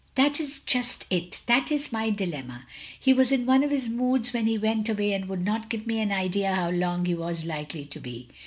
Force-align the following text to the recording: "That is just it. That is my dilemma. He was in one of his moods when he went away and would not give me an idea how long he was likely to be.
"That 0.15 0.39
is 0.39 0.61
just 0.61 1.05
it. 1.11 1.41
That 1.45 1.71
is 1.71 1.91
my 1.91 2.09
dilemma. 2.09 2.65
He 2.99 3.13
was 3.13 3.31
in 3.31 3.45
one 3.45 3.63
of 3.63 3.69
his 3.69 3.87
moods 3.87 4.33
when 4.33 4.47
he 4.47 4.57
went 4.57 4.89
away 4.89 5.13
and 5.13 5.29
would 5.29 5.45
not 5.45 5.69
give 5.69 5.85
me 5.85 5.99
an 5.99 6.11
idea 6.11 6.55
how 6.55 6.71
long 6.71 7.05
he 7.05 7.13
was 7.13 7.45
likely 7.45 7.85
to 7.85 7.99
be. 7.99 8.27